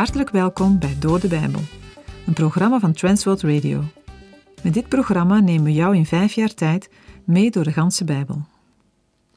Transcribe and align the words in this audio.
Hartelijk 0.00 0.30
welkom 0.30 0.78
bij 0.78 0.98
Door 0.98 1.20
de 1.20 1.28
Bijbel, 1.28 1.60
een 2.26 2.32
programma 2.32 2.78
van 2.78 2.92
Transworld 2.92 3.42
Radio. 3.42 3.84
Met 4.62 4.74
dit 4.74 4.88
programma 4.88 5.40
nemen 5.40 5.64
we 5.64 5.72
jou 5.72 5.96
in 5.96 6.06
vijf 6.06 6.32
jaar 6.32 6.54
tijd 6.54 6.90
mee 7.24 7.50
door 7.50 7.64
de 7.64 7.72
ganse 7.72 8.04
Bijbel. 8.04 8.46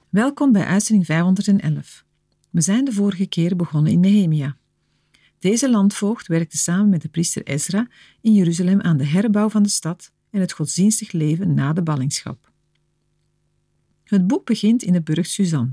Welkom 0.09 0.51
bij 0.51 0.65
uitzending 0.65 1.05
511. 1.05 2.05
We 2.49 2.61
zijn 2.61 2.85
de 2.85 2.91
vorige 2.91 3.25
keer 3.25 3.55
begonnen 3.55 3.91
in 3.91 3.99
Nehemia. 3.99 4.57
Deze 5.39 5.69
landvoogd 5.69 6.27
werkte 6.27 6.57
samen 6.57 6.89
met 6.89 7.01
de 7.01 7.09
priester 7.09 7.43
Ezra 7.43 7.87
in 8.21 8.33
Jeruzalem 8.33 8.81
aan 8.81 8.97
de 8.97 9.05
herbouw 9.05 9.49
van 9.49 9.63
de 9.63 9.69
stad 9.69 10.11
en 10.29 10.39
het 10.39 10.53
godsdienstig 10.53 11.11
leven 11.11 11.53
na 11.53 11.73
de 11.73 11.83
ballingschap. 11.83 12.51
Het 14.03 14.27
boek 14.27 14.45
begint 14.45 14.83
in 14.83 14.93
de 14.93 15.01
burcht 15.01 15.29
Suzanne. 15.29 15.71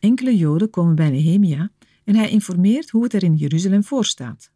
Enkele 0.00 0.36
Joden 0.36 0.70
komen 0.70 0.94
bij 0.94 1.10
Nehemia 1.10 1.70
en 2.04 2.16
hij 2.16 2.30
informeert 2.30 2.90
hoe 2.90 3.02
het 3.02 3.12
er 3.12 3.22
in 3.22 3.36
Jeruzalem 3.36 3.84
voor 3.84 4.04
staat. 4.04 4.50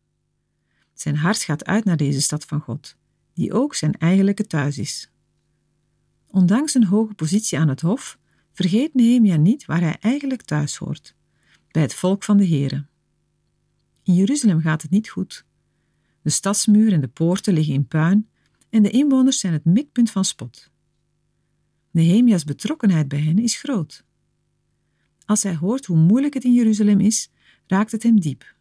Zijn 0.93 1.17
hart 1.17 1.43
gaat 1.43 1.65
uit 1.65 1.85
naar 1.85 1.97
deze 1.97 2.21
stad 2.21 2.45
van 2.45 2.61
God, 2.61 2.97
die 3.35 3.53
ook 3.53 3.75
zijn 3.75 3.93
eigenlijke 3.93 4.47
thuis 4.47 4.79
is. 4.79 5.11
Ondanks 6.27 6.75
een 6.75 6.87
hoge 6.87 7.15
positie 7.15 7.59
aan 7.59 7.69
het 7.69 7.81
hof, 7.81 8.19
vergeet 8.53 8.95
Nehemia 8.95 9.37
niet 9.37 9.65
waar 9.65 9.81
hij 9.81 9.97
eigenlijk 10.01 10.43
thuis 10.43 10.77
hoort, 10.77 11.15
bij 11.71 11.83
het 11.83 11.95
volk 11.95 12.23
van 12.23 12.37
de 12.37 12.49
Here. 12.49 12.87
In 14.03 14.15
Jeruzalem 14.15 14.61
gaat 14.61 14.83
het 14.83 14.91
niet 14.91 15.09
goed. 15.09 15.47
De 16.23 16.31
stadsmuur 16.31 16.93
en 16.93 17.01
de 17.01 17.09
poorten 17.09 17.55
liggen 17.55 17.75
in 17.75 17.87
puin 17.87 18.29
en 18.71 18.83
de 18.83 18.91
inwoners 18.91 19.41
zijn 19.41 19.53
het 19.53 19.65
mikpunt 19.65 20.11
van 20.11 20.25
spot. 20.25 20.71
Nehemia's 21.91 22.45
betrokkenheid 22.45 23.09
bij 23.09 23.21
hen 23.21 23.39
is 23.39 23.57
groot. 23.57 24.05
Als 25.25 25.43
hij 25.43 25.57
hoort 25.57 25.87
hoe 25.87 25.97
moeilijk 25.97 26.35
het 26.35 26.45
in 26.45 26.53
Jeruzalem 26.53 27.01
is, 27.01 27.31
raakt 27.69 27.93
het 27.93 28.03
hem 28.03 28.21
diep. 28.21 28.57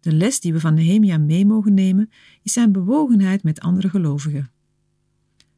De 0.00 0.12
les 0.12 0.40
die 0.40 0.52
we 0.52 0.60
van 0.60 0.74
Nehemia 0.74 1.18
mee 1.18 1.46
mogen 1.46 1.74
nemen, 1.74 2.10
is 2.42 2.52
zijn 2.52 2.72
bewogenheid 2.72 3.42
met 3.42 3.60
andere 3.60 3.88
gelovigen. 3.88 4.50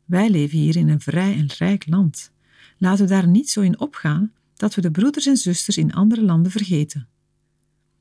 Wij 0.04 0.30
leven 0.30 0.58
hier 0.58 0.76
in 0.76 0.88
een 0.88 1.00
vrij 1.00 1.34
en 1.34 1.46
rijk 1.58 1.86
land. 1.86 2.32
Laten 2.78 3.04
we 3.04 3.10
daar 3.10 3.28
niet 3.28 3.50
zo 3.50 3.60
in 3.60 3.80
opgaan 3.80 4.32
dat 4.54 4.74
we 4.74 4.80
de 4.80 4.90
broeders 4.90 5.26
en 5.26 5.36
zusters 5.36 5.76
in 5.76 5.92
andere 5.92 6.22
landen 6.22 6.52
vergeten. 6.52 7.08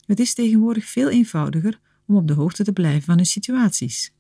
Het 0.06 0.20
is 0.20 0.34
tegenwoordig 0.34 0.86
veel 0.86 1.10
eenvoudiger 1.10 1.80
om 2.06 2.16
op 2.16 2.28
de 2.28 2.34
hoogte 2.34 2.64
te 2.64 2.74
blijven 2.74 3.04
van 3.04 3.16
hun 3.16 3.26
situaties. 3.26 4.12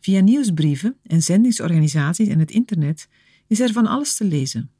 Via 0.00 0.20
nieuwsbrieven 0.20 0.96
en 1.02 1.22
zendingsorganisaties 1.22 2.28
en 2.28 2.38
het 2.38 2.50
internet 2.50 3.08
is 3.46 3.60
er 3.60 3.72
van 3.72 3.86
alles 3.86 4.16
te 4.16 4.24
lezen. 4.24 4.70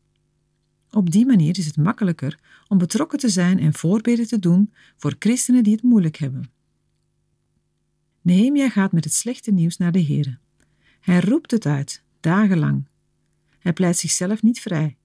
Op 0.94 1.10
die 1.10 1.26
manier 1.26 1.58
is 1.58 1.66
het 1.66 1.76
makkelijker 1.76 2.38
om 2.68 2.78
betrokken 2.78 3.18
te 3.18 3.28
zijn 3.28 3.58
en 3.58 3.74
voorbeelden 3.74 4.26
te 4.26 4.38
doen 4.38 4.72
voor 4.96 5.14
christenen 5.18 5.62
die 5.62 5.72
het 5.72 5.82
moeilijk 5.82 6.16
hebben. 6.16 6.50
Nehemia 8.20 8.68
gaat 8.68 8.92
met 8.92 9.04
het 9.04 9.14
slechte 9.14 9.50
nieuws 9.50 9.76
naar 9.76 9.92
de 9.92 9.98
Heer. 9.98 10.38
Hij 11.00 11.20
roept 11.20 11.50
het 11.50 11.66
uit, 11.66 12.02
dagenlang. 12.20 12.86
Hij 13.58 13.72
pleit 13.72 13.96
zichzelf 13.96 14.42
niet 14.42 14.60
vrij. 14.60 14.96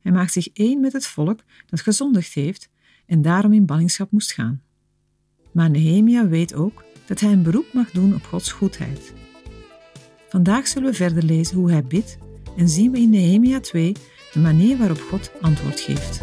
Hij 0.00 0.12
maakt 0.12 0.32
zich 0.32 0.48
één 0.52 0.80
met 0.80 0.92
het 0.92 1.06
volk 1.06 1.40
dat 1.66 1.80
gezondigd 1.80 2.34
heeft 2.34 2.68
en 3.06 3.22
daarom 3.22 3.52
in 3.52 3.66
ballingschap 3.66 4.10
moest 4.10 4.32
gaan. 4.32 4.62
Maar 5.52 5.70
Nehemia 5.70 6.28
weet 6.28 6.54
ook 6.54 6.84
dat 7.06 7.20
hij 7.20 7.32
een 7.32 7.42
beroep 7.42 7.72
mag 7.72 7.90
doen 7.90 8.14
op 8.14 8.22
Gods 8.22 8.52
goedheid. 8.52 9.12
Vandaag 10.28 10.66
zullen 10.66 10.90
we 10.90 10.96
verder 10.96 11.22
lezen 11.22 11.56
hoe 11.56 11.70
hij 11.70 11.84
bidt 11.84 12.18
en 12.56 12.68
zien 12.68 12.90
we 12.90 12.98
in 12.98 13.10
Nehemia 13.10 13.60
2 13.60 13.94
de 14.36 14.42
manier 14.42 14.76
waarop 14.76 15.00
God 15.00 15.30
antwoord 15.40 15.80
geeft. 15.80 16.20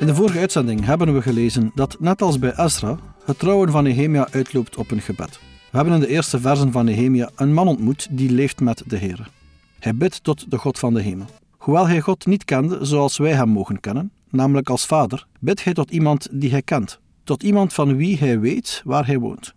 In 0.00 0.06
de 0.06 0.14
vorige 0.14 0.38
uitzending 0.38 0.84
hebben 0.84 1.14
we 1.14 1.22
gelezen 1.22 1.70
dat, 1.74 1.96
net 2.00 2.22
als 2.22 2.38
bij 2.38 2.52
Ezra, 2.56 2.98
het 3.24 3.38
trouwen 3.38 3.70
van 3.70 3.84
Nehemia 3.84 4.28
uitloopt 4.30 4.76
op 4.76 4.90
een 4.90 5.00
gebed. 5.00 5.40
We 5.70 5.76
hebben 5.76 5.94
in 5.94 6.00
de 6.00 6.08
eerste 6.08 6.40
versen 6.40 6.72
van 6.72 6.84
Nehemia 6.84 7.30
een 7.36 7.52
man 7.52 7.68
ontmoet 7.68 8.08
die 8.10 8.30
leeft 8.30 8.60
met 8.60 8.82
de 8.86 8.96
Heer. 8.96 9.30
Hij 9.78 9.94
bidt 9.94 10.24
tot 10.24 10.50
de 10.50 10.58
God 10.58 10.78
van 10.78 10.94
de 10.94 11.02
hemel. 11.02 11.26
Hoewel 11.56 11.88
hij 11.88 12.00
God 12.00 12.26
niet 12.26 12.44
kende 12.44 12.78
zoals 12.84 13.18
wij 13.18 13.32
hem 13.32 13.48
mogen 13.48 13.80
kennen, 13.80 14.10
namelijk 14.30 14.70
als 14.70 14.86
vader, 14.86 15.26
bidt 15.40 15.64
hij 15.64 15.72
tot 15.72 15.90
iemand 15.90 16.28
die 16.32 16.50
hij 16.50 16.62
kent, 16.62 17.00
tot 17.24 17.42
iemand 17.42 17.72
van 17.72 17.96
wie 17.96 18.18
hij 18.18 18.40
weet 18.40 18.82
waar 18.84 19.06
hij 19.06 19.18
woont. 19.18 19.54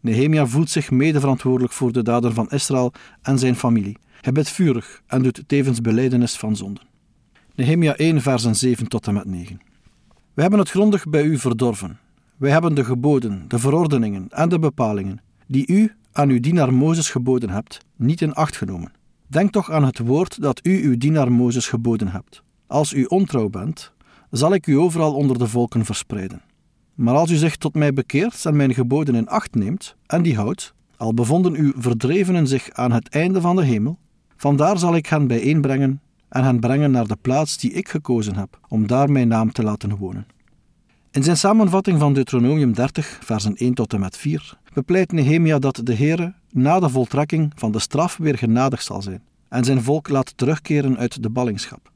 Nehemia 0.00 0.46
voelt 0.46 0.70
zich 0.70 0.90
medeverantwoordelijk 0.90 1.72
voor 1.72 1.92
de 1.92 2.02
daden 2.02 2.34
van 2.34 2.50
Israël 2.50 2.92
en 3.22 3.38
zijn 3.38 3.56
familie. 3.56 3.98
Hij 4.20 4.32
bidt 4.32 4.48
vurig 4.48 5.02
en 5.06 5.22
doet 5.22 5.42
tevens 5.46 5.80
beleidenis 5.80 6.36
van 6.36 6.56
zonden. 6.56 6.82
Nehemia 7.54 7.96
1, 7.96 8.20
versen 8.22 8.56
7 8.56 8.88
tot 8.88 9.06
en 9.06 9.14
met 9.14 9.24
9. 9.24 9.60
Wij 10.34 10.42
hebben 10.42 10.58
het 10.58 10.70
grondig 10.70 11.08
bij 11.08 11.22
u 11.22 11.38
verdorven. 11.38 11.98
Wij 12.36 12.50
hebben 12.50 12.74
de 12.74 12.84
geboden, 12.84 13.44
de 13.48 13.58
verordeningen 13.58 14.26
en 14.30 14.48
de 14.48 14.58
bepalingen, 14.58 15.20
die 15.46 15.66
u 15.66 15.92
aan 16.12 16.28
uw 16.28 16.40
dienaar 16.40 16.74
Mozes 16.74 17.10
geboden 17.10 17.50
hebt, 17.50 17.78
niet 17.96 18.20
in 18.20 18.32
acht 18.32 18.56
genomen. 18.56 18.92
Denk 19.26 19.52
toch 19.52 19.70
aan 19.70 19.84
het 19.84 19.98
woord 19.98 20.40
dat 20.40 20.66
u 20.66 20.84
uw 20.84 20.96
dienaar 20.96 21.32
Mozes 21.32 21.68
geboden 21.68 22.08
hebt. 22.08 22.42
Als 22.74 22.92
u 22.92 23.04
ontrouw 23.04 23.48
bent, 23.48 23.92
zal 24.30 24.54
ik 24.54 24.66
u 24.66 24.78
overal 24.78 25.14
onder 25.14 25.38
de 25.38 25.48
volken 25.48 25.84
verspreiden. 25.84 26.42
Maar 26.94 27.14
als 27.14 27.30
u 27.30 27.34
zich 27.34 27.56
tot 27.56 27.74
mij 27.74 27.92
bekeert 27.92 28.44
en 28.44 28.56
mijn 28.56 28.74
geboden 28.74 29.14
in 29.14 29.28
acht 29.28 29.54
neemt 29.54 29.96
en 30.06 30.22
die 30.22 30.36
houdt, 30.36 30.74
al 30.96 31.14
bevonden 31.14 31.54
uw 31.54 31.72
verdrevenen 31.76 32.46
zich 32.46 32.70
aan 32.70 32.92
het 32.92 33.08
einde 33.08 33.40
van 33.40 33.56
de 33.56 33.64
hemel, 33.64 33.98
vandaar 34.36 34.78
zal 34.78 34.96
ik 34.96 35.06
hen 35.06 35.26
bijeenbrengen 35.26 36.00
en 36.28 36.44
hen 36.44 36.60
brengen 36.60 36.90
naar 36.90 37.06
de 37.06 37.16
plaats 37.20 37.58
die 37.58 37.72
ik 37.72 37.88
gekozen 37.88 38.36
heb, 38.36 38.58
om 38.68 38.86
daar 38.86 39.10
mijn 39.10 39.28
naam 39.28 39.52
te 39.52 39.62
laten 39.62 39.96
wonen. 39.96 40.26
In 41.10 41.22
zijn 41.22 41.36
samenvatting 41.36 41.98
van 41.98 42.12
Deuteronomium 42.12 42.72
30, 42.72 43.18
versen 43.22 43.56
1 43.56 43.74
tot 43.74 43.92
en 43.92 44.00
met 44.00 44.16
4, 44.16 44.58
bepleit 44.72 45.12
Nehemia 45.12 45.58
dat 45.58 45.80
de 45.84 45.94
Heere 45.94 46.34
na 46.50 46.80
de 46.80 46.88
voltrekking 46.88 47.52
van 47.54 47.72
de 47.72 47.78
straf 47.78 48.16
weer 48.16 48.38
genadig 48.38 48.82
zal 48.82 49.02
zijn 49.02 49.22
en 49.48 49.64
zijn 49.64 49.82
volk 49.82 50.08
laat 50.08 50.36
terugkeren 50.36 50.98
uit 50.98 51.22
de 51.22 51.30
ballingschap. 51.30 51.92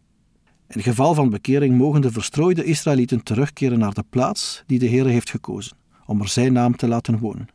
In 0.68 0.82
geval 0.82 1.14
van 1.14 1.30
bekering 1.30 1.76
mogen 1.76 2.00
de 2.00 2.12
verstrooide 2.12 2.64
Israëlieten 2.64 3.22
terugkeren 3.22 3.78
naar 3.78 3.94
de 3.94 4.04
plaats 4.10 4.62
die 4.66 4.78
de 4.78 4.88
Heere 4.88 5.08
heeft 5.08 5.30
gekozen, 5.30 5.76
om 6.06 6.20
er 6.20 6.28
zijn 6.28 6.52
naam 6.52 6.76
te 6.76 6.88
laten 6.88 7.18
wonen. 7.18 7.48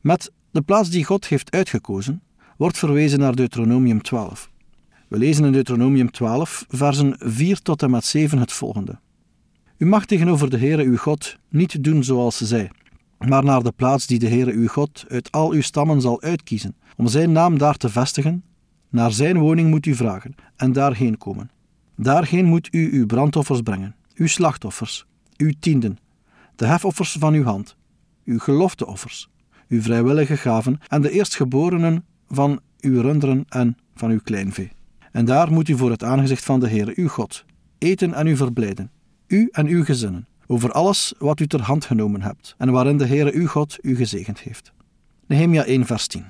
Met 0.00 0.32
de 0.50 0.62
plaats 0.62 0.90
die 0.90 1.04
God 1.04 1.26
heeft 1.26 1.50
uitgekozen, 1.50 2.22
wordt 2.56 2.78
verwezen 2.78 3.18
naar 3.18 3.34
Deuteronomium 3.34 4.02
12. 4.02 4.50
We 5.08 5.18
lezen 5.18 5.44
in 5.44 5.52
Deuteronomium 5.52 6.10
12, 6.10 6.64
versen 6.68 7.16
4 7.18 7.62
tot 7.62 7.82
en 7.82 7.90
met 7.90 8.04
7 8.04 8.38
het 8.38 8.52
volgende. 8.52 8.98
U 9.76 9.86
mag 9.86 10.06
tegenover 10.06 10.50
de 10.50 10.58
Heere 10.58 10.82
uw 10.82 10.96
God 10.96 11.36
niet 11.48 11.84
doen 11.84 12.04
zoals 12.04 12.36
zij, 12.36 12.70
maar 13.18 13.44
naar 13.44 13.62
de 13.62 13.72
plaats 13.72 14.06
die 14.06 14.18
de 14.18 14.28
Heere 14.28 14.52
uw 14.52 14.68
God 14.68 15.04
uit 15.08 15.32
al 15.32 15.50
uw 15.50 15.62
stammen 15.62 16.00
zal 16.00 16.22
uitkiezen, 16.22 16.76
om 16.96 17.06
zijn 17.06 17.32
naam 17.32 17.58
daar 17.58 17.76
te 17.76 17.88
vestigen. 17.88 18.44
Naar 18.88 19.12
zijn 19.12 19.38
woning 19.38 19.70
moet 19.70 19.86
u 19.86 19.94
vragen 19.94 20.34
en 20.56 20.72
daarheen 20.72 21.18
komen. 21.18 21.50
Daarheen 22.00 22.44
moet 22.44 22.68
u 22.70 22.92
uw 22.92 23.06
brandoffers 23.06 23.60
brengen, 23.60 23.94
uw 24.14 24.26
slachtoffers, 24.26 25.06
uw 25.36 25.52
tienden, 25.60 25.98
de 26.56 26.66
hefoffers 26.66 27.16
van 27.18 27.34
uw 27.34 27.44
hand, 27.44 27.76
uw 28.24 28.38
gelofteoffers, 28.38 29.28
uw 29.68 29.82
vrijwillige 29.82 30.36
gaven 30.36 30.80
en 30.88 31.02
de 31.02 31.10
eerstgeborenen 31.10 32.04
van 32.28 32.60
uw 32.80 33.00
runderen 33.00 33.44
en 33.48 33.76
van 33.94 34.10
uw 34.10 34.20
kleinvee. 34.24 34.72
En 35.12 35.24
daar 35.24 35.52
moet 35.52 35.68
u 35.68 35.76
voor 35.76 35.90
het 35.90 36.04
aangezicht 36.04 36.44
van 36.44 36.60
de 36.60 36.68
Heere 36.68 36.92
uw 36.94 37.08
God 37.08 37.44
eten 37.78 38.14
en 38.14 38.26
u 38.26 38.36
verblijden, 38.36 38.90
u 39.26 39.48
en 39.52 39.66
uw 39.66 39.84
gezinnen, 39.84 40.26
over 40.46 40.72
alles 40.72 41.14
wat 41.18 41.40
u 41.40 41.46
ter 41.46 41.62
hand 41.62 41.84
genomen 41.84 42.22
hebt 42.22 42.54
en 42.58 42.70
waarin 42.70 42.98
de 42.98 43.06
Heere 43.06 43.32
uw 43.34 43.46
God 43.46 43.78
u 43.80 43.96
gezegend 43.96 44.40
heeft. 44.40 44.72
Nehemia 45.26 45.64
1 45.64 45.86
vers 45.86 46.06
10 46.06 46.24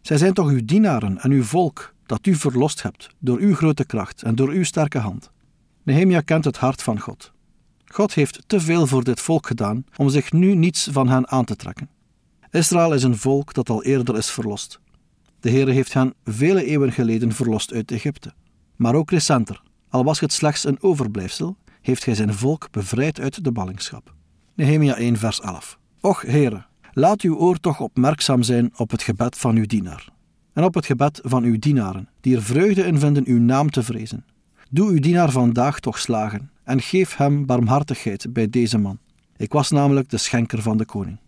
Zij 0.00 0.16
zijn 0.16 0.32
toch 0.32 0.48
uw 0.48 0.64
dienaren 0.64 1.18
en 1.18 1.30
uw 1.30 1.42
volk 1.42 1.96
dat 2.08 2.26
u 2.26 2.34
verlost 2.34 2.82
hebt 2.82 3.08
door 3.18 3.38
uw 3.38 3.54
grote 3.54 3.84
kracht 3.84 4.22
en 4.22 4.34
door 4.34 4.48
uw 4.48 4.64
sterke 4.64 4.98
hand. 4.98 5.30
Nehemia 5.82 6.20
kent 6.20 6.44
het 6.44 6.56
hart 6.56 6.82
van 6.82 7.00
God. 7.00 7.32
God 7.84 8.14
heeft 8.14 8.42
te 8.46 8.60
veel 8.60 8.86
voor 8.86 9.04
dit 9.04 9.20
volk 9.20 9.46
gedaan 9.46 9.84
om 9.96 10.08
zich 10.08 10.32
nu 10.32 10.54
niets 10.54 10.88
van 10.92 11.08
hen 11.08 11.28
aan 11.28 11.44
te 11.44 11.56
trekken. 11.56 11.88
Israël 12.50 12.94
is 12.94 13.02
een 13.02 13.16
volk 13.16 13.54
dat 13.54 13.70
al 13.70 13.84
eerder 13.84 14.16
is 14.16 14.30
verlost. 14.30 14.80
De 15.40 15.50
Heere 15.50 15.72
heeft 15.72 15.92
hen 15.92 16.14
vele 16.24 16.64
eeuwen 16.64 16.92
geleden 16.92 17.32
verlost 17.32 17.72
uit 17.72 17.90
Egypte. 17.90 18.32
Maar 18.76 18.94
ook 18.94 19.10
recenter, 19.10 19.62
al 19.88 20.04
was 20.04 20.20
het 20.20 20.32
slechts 20.32 20.64
een 20.64 20.82
overblijfsel, 20.82 21.56
heeft 21.80 22.04
hij 22.04 22.14
zijn 22.14 22.34
volk 22.34 22.70
bevrijd 22.70 23.20
uit 23.20 23.44
de 23.44 23.52
ballingschap. 23.52 24.14
Nehemia 24.54 24.96
1 24.96 25.16
vers 25.16 25.40
11 25.40 25.78
Och 26.00 26.22
Heere, 26.22 26.66
laat 26.92 27.20
uw 27.20 27.36
oor 27.36 27.60
toch 27.60 27.80
opmerkzaam 27.80 28.42
zijn 28.42 28.72
op 28.76 28.90
het 28.90 29.02
gebed 29.02 29.38
van 29.38 29.56
uw 29.56 29.66
dienaar 29.66 30.16
en 30.58 30.64
op 30.64 30.74
het 30.74 30.86
gebed 30.86 31.20
van 31.22 31.44
uw 31.44 31.58
dienaren, 31.58 32.08
die 32.20 32.36
er 32.36 32.42
vreugde 32.42 32.84
in 32.84 32.98
vinden 32.98 33.26
uw 33.26 33.40
naam 33.40 33.70
te 33.70 33.82
vrezen. 33.82 34.24
Doe 34.70 34.90
uw 34.90 34.98
dienaar 35.00 35.30
vandaag 35.30 35.80
toch 35.80 35.98
slagen 35.98 36.50
en 36.64 36.80
geef 36.80 37.16
hem 37.16 37.46
barmhartigheid 37.46 38.32
bij 38.32 38.48
deze 38.48 38.78
man. 38.78 38.98
Ik 39.36 39.52
was 39.52 39.70
namelijk 39.70 40.08
de 40.08 40.16
schenker 40.16 40.62
van 40.62 40.76
de 40.76 40.84
koning. 40.84 41.18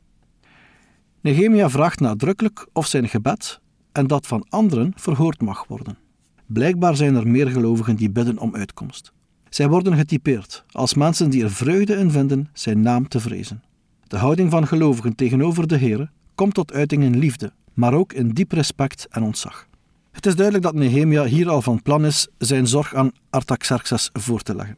Nehemia 1.21 1.71
vraagt 1.71 2.01
nadrukkelijk 2.01 2.67
of 2.73 2.87
zijn 2.87 3.09
gebed 3.09 3.61
en 3.93 4.07
dat 4.07 4.27
van 4.27 4.47
anderen 4.49 4.93
verhoord 4.97 5.41
mag 5.41 5.65
worden. 5.67 5.99
Blijkbaar 6.47 6.97
zijn 6.97 7.15
er 7.15 7.29
meer 7.29 7.49
gelovigen 7.49 7.97
die 7.97 8.11
bidden 8.11 8.39
om 8.39 8.55
uitkomst. 8.55 9.13
Zij 9.49 9.69
worden 9.69 9.97
getypeerd 9.97 10.65
als 10.71 10.95
mensen 10.95 11.31
die 11.31 11.43
er 11.43 11.51
vreugde 11.51 11.95
in 11.95 12.11
vinden 12.11 12.49
zijn 12.53 12.81
naam 12.81 13.09
te 13.09 13.21
vrezen. 13.21 13.63
De 14.07 14.17
houding 14.17 14.51
van 14.51 14.67
gelovigen 14.67 15.15
tegenover 15.15 15.67
de 15.67 15.77
Heer 15.77 16.11
komt 16.35 16.55
tot 16.55 16.73
uiting 16.73 17.03
in 17.03 17.19
liefde, 17.19 17.53
maar 17.75 17.95
ook 17.95 18.13
in 18.13 18.29
diep 18.29 18.53
respect 18.53 19.07
en 19.11 19.23
ontzag. 19.23 19.69
Het 20.11 20.27
is 20.27 20.35
duidelijk 20.35 20.65
dat 20.65 20.75
Nehemia 20.75 21.25
hier 21.25 21.49
al 21.49 21.63
van 21.63 21.83
plan 21.83 22.05
is 22.05 22.29
zijn 22.39 22.67
zorg 22.67 22.95
aan 22.95 23.13
Artaxerxes 23.31 24.11
voor 24.13 24.43
te 24.43 24.55
leggen. 24.55 24.77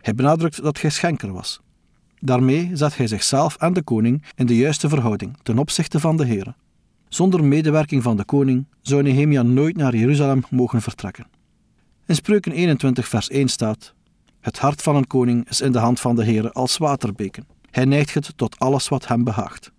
Hij 0.00 0.14
benadrukt 0.14 0.62
dat 0.62 0.80
hij 0.80 0.90
schenker 0.90 1.32
was. 1.32 1.60
Daarmee 2.18 2.70
zet 2.72 2.96
hij 2.96 3.06
zichzelf 3.06 3.56
en 3.56 3.72
de 3.72 3.82
koning 3.82 4.24
in 4.34 4.46
de 4.46 4.56
juiste 4.56 4.88
verhouding 4.88 5.36
ten 5.42 5.58
opzichte 5.58 6.00
van 6.00 6.16
de 6.16 6.24
Heer. 6.24 6.54
Zonder 7.08 7.44
medewerking 7.44 8.02
van 8.02 8.16
de 8.16 8.24
koning 8.24 8.66
zou 8.82 9.02
Nehemia 9.02 9.42
nooit 9.42 9.76
naar 9.76 9.96
Jeruzalem 9.96 10.42
mogen 10.50 10.82
vertrekken. 10.82 11.26
In 12.06 12.14
Spreuken 12.14 12.52
21 12.52 13.08
vers 13.08 13.28
1 13.28 13.48
staat 13.48 13.94
Het 14.40 14.58
hart 14.58 14.82
van 14.82 14.96
een 14.96 15.06
koning 15.06 15.48
is 15.48 15.60
in 15.60 15.72
de 15.72 15.78
hand 15.78 16.00
van 16.00 16.16
de 16.16 16.24
Heer 16.24 16.52
als 16.52 16.78
waterbeken. 16.78 17.46
Hij 17.70 17.84
neigt 17.84 18.14
het 18.14 18.32
tot 18.36 18.58
alles 18.58 18.88
wat 18.88 19.06
hem 19.06 19.24
behaagt. 19.24 19.72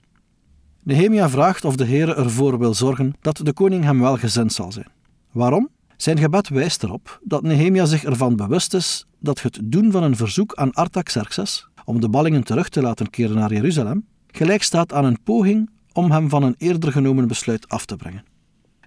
Nehemia 0.85 1.29
vraagt 1.29 1.65
of 1.65 1.75
de 1.75 1.85
Heer 1.85 2.17
ervoor 2.17 2.59
wil 2.59 2.73
zorgen 2.73 3.13
dat 3.21 3.37
de 3.43 3.53
koning 3.53 3.83
hem 3.83 3.99
welgezind 3.99 4.53
zal 4.53 4.71
zijn. 4.71 4.87
Waarom? 5.31 5.69
Zijn 5.97 6.17
gebed 6.17 6.49
wijst 6.49 6.83
erop 6.83 7.19
dat 7.23 7.43
Nehemia 7.43 7.85
zich 7.85 8.03
ervan 8.03 8.35
bewust 8.35 8.73
is 8.73 9.05
dat 9.19 9.41
het 9.41 9.59
doen 9.63 9.91
van 9.91 10.03
een 10.03 10.15
verzoek 10.15 10.53
aan 10.53 10.71
Artaxerxes 10.71 11.67
om 11.85 11.99
de 11.99 12.09
ballingen 12.09 12.43
terug 12.43 12.69
te 12.69 12.81
laten 12.81 13.09
keren 13.09 13.35
naar 13.35 13.53
Jeruzalem 13.53 14.05
gelijk 14.27 14.63
staat 14.63 14.93
aan 14.93 15.05
een 15.05 15.23
poging 15.23 15.69
om 15.93 16.11
hem 16.11 16.29
van 16.29 16.43
een 16.43 16.55
eerder 16.57 16.91
genomen 16.91 17.27
besluit 17.27 17.69
af 17.69 17.85
te 17.85 17.95
brengen. 17.95 18.23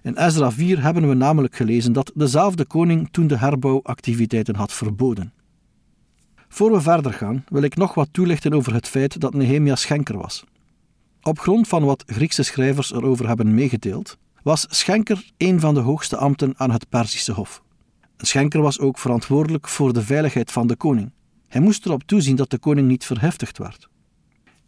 In 0.01 0.17
Ezra 0.17 0.51
4 0.51 0.81
hebben 0.81 1.07
we 1.07 1.13
namelijk 1.13 1.55
gelezen 1.55 1.93
dat 1.93 2.11
dezelfde 2.15 2.65
koning 2.65 3.07
toen 3.11 3.27
de 3.27 3.37
herbouwactiviteiten 3.37 4.55
had 4.55 4.73
verboden. 4.73 5.33
Voor 6.47 6.71
we 6.71 6.81
verder 6.81 7.13
gaan, 7.13 7.43
wil 7.47 7.61
ik 7.61 7.75
nog 7.75 7.93
wat 7.93 8.09
toelichten 8.11 8.53
over 8.53 8.73
het 8.73 8.87
feit 8.87 9.19
dat 9.19 9.33
Nehemia 9.33 9.75
schenker 9.75 10.17
was. 10.17 10.45
Op 11.21 11.39
grond 11.39 11.67
van 11.67 11.83
wat 11.83 12.03
Griekse 12.05 12.43
schrijvers 12.43 12.93
erover 12.93 13.27
hebben 13.27 13.53
meegedeeld, 13.53 14.17
was 14.43 14.65
schenker 14.69 15.31
een 15.37 15.59
van 15.59 15.73
de 15.73 15.79
hoogste 15.79 16.17
ambten 16.17 16.53
aan 16.57 16.71
het 16.71 16.89
Perzische 16.89 17.31
Hof. 17.31 17.63
Schenker 18.17 18.61
was 18.61 18.79
ook 18.79 18.97
verantwoordelijk 18.97 19.67
voor 19.67 19.93
de 19.93 20.01
veiligheid 20.01 20.51
van 20.51 20.67
de 20.67 20.75
koning. 20.75 21.11
Hij 21.47 21.61
moest 21.61 21.85
erop 21.85 22.03
toezien 22.03 22.35
dat 22.35 22.49
de 22.49 22.57
koning 22.57 22.87
niet 22.87 23.05
verheftigd 23.05 23.57
werd. 23.57 23.89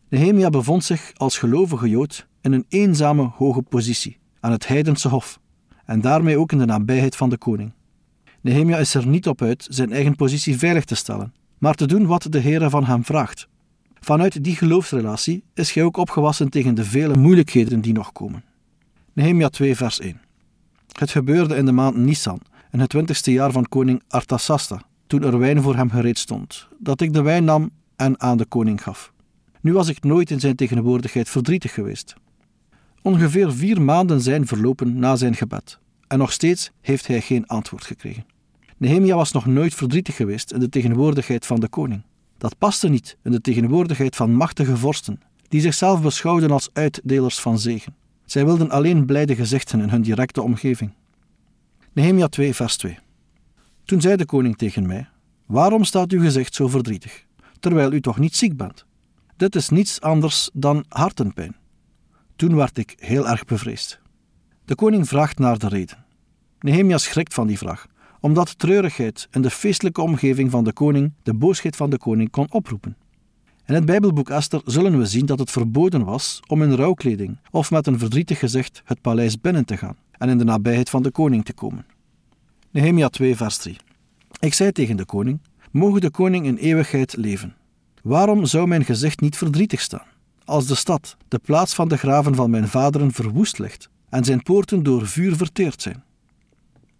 Nehemia 0.10 0.50
bevond 0.50 0.84
zich 0.84 1.12
als 1.16 1.38
gelovige 1.38 1.90
Jood 1.90 2.28
in 2.42 2.52
een 2.52 2.66
eenzame 2.70 3.32
hoge 3.36 3.62
positie 3.62 4.20
aan 4.40 4.52
het 4.52 4.68
heidense 4.68 5.08
hof 5.08 5.40
en 5.86 6.02
daarmee 6.02 6.38
ook 6.38 6.52
in 6.52 6.58
de 6.58 6.66
nabijheid 6.66 7.16
van 7.16 7.30
de 7.30 7.38
koning. 7.38 7.74
Nehemia 8.42 8.78
is 8.78 8.94
er 8.94 9.08
niet 9.08 9.28
op 9.28 9.42
uit 9.42 9.68
zijn 9.70 9.92
eigen 9.92 10.16
positie 10.16 10.58
veilig 10.58 10.86
te 10.86 10.96
stellen, 10.96 11.34
maar 11.58 11.74
te 11.74 11.88
doen 11.88 12.06
wat 12.06 12.28
de 12.30 12.40
Heer 12.40 12.70
van 12.70 12.86
hem 12.86 13.06
vraagt. 13.06 13.48
Vanuit 14.06 14.44
die 14.44 14.56
geloofsrelatie 14.56 15.44
is 15.54 15.74
hij 15.74 15.84
ook 15.84 15.98
opgewassen 15.98 16.50
tegen 16.50 16.76
de 16.76 16.86
vele 16.86 17.18
moeilijkheden 17.18 17.82
die 17.82 17.94
nog 17.94 18.12
komen. 18.12 18.44
Nehemia 19.14 19.50
2, 19.50 19.76
vers 19.76 20.00
1. 20.00 20.22
Het 20.92 21.12
gebeurde 21.12 21.56
in 21.56 21.66
de 21.66 21.72
maand 21.72 21.96
Nisan, 21.96 22.42
in 22.72 22.80
het 22.80 22.90
twintigste 22.90 23.32
jaar 23.32 23.52
van 23.52 23.68
koning 23.68 24.02
Artasasta, 24.08 24.82
toen 25.08 25.24
er 25.24 25.40
wijn 25.40 25.62
voor 25.62 25.76
hem 25.76 25.90
gereed 25.90 26.18
stond, 26.18 26.68
dat 26.80 27.02
ik 27.02 27.14
de 27.14 27.22
wijn 27.22 27.44
nam 27.44 27.70
en 27.96 28.22
aan 28.22 28.38
de 28.38 28.46
koning 28.46 28.84
gaf. 28.84 29.14
Nu 29.62 29.74
was 29.74 29.88
ik 29.88 30.04
nooit 30.04 30.32
in 30.32 30.40
zijn 30.40 30.56
tegenwoordigheid 30.56 31.30
verdrietig 31.30 31.74
geweest. 31.74 32.14
Ongeveer 33.02 33.54
vier 33.54 33.82
maanden 33.82 34.22
zijn 34.22 34.48
verlopen 34.48 35.00
na 35.00 35.16
zijn 35.16 35.36
gebed, 35.36 35.80
en 36.08 36.18
nog 36.18 36.32
steeds 36.32 36.72
heeft 36.82 37.08
hij 37.08 37.22
geen 37.22 37.48
antwoord 37.48 37.86
gekregen. 37.86 38.26
Nehemia 38.78 39.16
was 39.16 39.32
nog 39.32 39.46
nooit 39.46 39.74
verdrietig 39.74 40.16
geweest 40.16 40.52
in 40.52 40.60
de 40.60 40.70
tegenwoordigheid 40.70 41.46
van 41.46 41.60
de 41.60 41.68
koning. 41.68 42.04
Dat 42.42 42.58
paste 42.58 42.90
niet 42.90 43.18
in 43.24 43.32
de 43.32 43.42
tegenwoordigheid 43.42 44.16
van 44.16 44.34
machtige 44.34 44.78
vorsten, 44.78 45.22
die 45.48 45.62
zichzelf 45.62 46.02
beschouwden 46.02 46.52
als 46.52 46.70
uitdelers 46.74 47.40
van 47.40 47.60
zegen. 47.60 47.96
Zij 48.26 48.46
wilden 48.46 48.70
alleen 48.70 49.06
blijde 49.06 49.36
gezichten 49.36 49.82
in 49.82 49.90
hun 49.90 50.02
directe 50.02 50.42
omgeving. 50.42 50.94
Nehemia 51.94 52.28
2, 52.28 52.54
vers 52.54 52.78
2. 52.78 52.98
Toen 53.86 54.02
zei 54.02 54.16
de 54.16 54.26
koning 54.26 54.58
tegen 54.58 54.88
mij: 54.88 55.10
Waarom 55.46 55.84
staat 55.84 56.12
uw 56.12 56.22
gezicht 56.22 56.56
zo 56.56 56.68
verdrietig, 56.68 57.26
terwijl 57.60 57.94
u 57.94 58.02
toch 58.02 58.20
niet 58.20 58.36
ziek 58.36 58.58
bent? 58.58 58.86
Dit 59.38 59.56
is 59.56 59.70
niets 59.70 60.02
anders 60.02 60.50
dan 60.54 60.86
hartenpijn. 60.88 61.56
Toen 62.36 62.56
werd 62.56 62.78
ik 62.78 62.96
heel 62.98 63.30
erg 63.30 63.46
bevreesd. 63.46 64.00
De 64.66 64.76
koning 64.76 65.08
vraagt 65.08 65.40
naar 65.40 65.58
de 65.58 65.68
reden. 65.68 66.06
Nehemia 66.60 66.98
schrikt 66.98 67.34
van 67.34 67.48
die 67.48 67.58
vraag, 67.58 67.88
omdat 68.22 68.60
treurigheid 68.60 69.28
in 69.32 69.42
de 69.42 69.50
feestelijke 69.50 70.02
omgeving 70.02 70.52
van 70.52 70.64
de 70.64 70.74
koning 70.74 71.14
de 71.24 71.34
boosheid 71.34 71.76
van 71.76 71.90
de 71.90 71.98
koning 71.98 72.30
kon 72.30 72.52
oproepen. 72.52 72.96
In 73.66 73.74
het 73.74 73.86
Bijbelboek 73.86 74.30
Esther 74.30 74.62
zullen 74.66 74.98
we 74.98 75.06
zien 75.06 75.26
dat 75.26 75.40
het 75.40 75.52
verboden 75.52 76.04
was 76.04 76.40
om 76.48 76.64
in 76.64 76.74
rouwkleding 76.74 77.38
of 77.52 77.72
met 77.72 77.88
een 77.88 78.00
verdrietig 78.00 78.40
gezicht 78.40 78.82
het 78.86 79.02
paleis 79.02 79.42
binnen 79.42 79.66
te 79.66 79.78
gaan 79.78 79.96
en 80.12 80.30
in 80.30 80.38
de 80.38 80.44
nabijheid 80.44 80.90
van 80.90 81.04
de 81.04 81.12
koning 81.12 81.46
te 81.46 81.54
komen. 81.54 81.86
Nehemia 82.72 83.10
2, 83.10 83.36
vers 83.36 83.58
3. 83.58 83.78
Ik 84.40 84.54
zei 84.54 84.72
tegen 84.72 84.98
de 84.98 85.06
koning: 85.06 85.40
Mogen 85.72 86.02
de 86.02 86.12
koning 86.12 86.46
in 86.46 86.56
eeuwigheid 86.56 87.16
leven. 87.18 87.56
Waarom 88.04 88.46
zou 88.46 88.68
mijn 88.68 88.86
gezicht 88.86 89.22
niet 89.22 89.38
verdrietig 89.38 89.82
staan? 89.82 90.06
Als 90.46 90.68
de 90.68 90.76
stad, 90.76 91.18
de 91.28 91.40
plaats 91.40 91.74
van 91.74 91.88
de 91.88 91.98
graven 91.98 92.36
van 92.36 92.50
mijn 92.50 92.68
vaderen, 92.68 93.12
verwoest 93.12 93.60
ligt 93.60 93.90
en 94.10 94.24
zijn 94.24 94.44
poorten 94.44 94.84
door 94.84 95.08
vuur 95.08 95.36
verteerd 95.36 95.82
zijn. 95.82 96.04